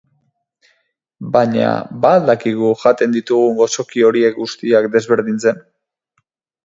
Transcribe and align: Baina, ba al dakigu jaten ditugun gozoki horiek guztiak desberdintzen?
Baina, 1.35 1.67
ba 2.05 2.13
al 2.19 2.25
dakigu 2.31 2.71
jaten 2.85 3.13
ditugun 3.17 3.55
gozoki 3.63 4.07
horiek 4.09 4.41
guztiak 4.41 4.89
desberdintzen? 4.97 5.63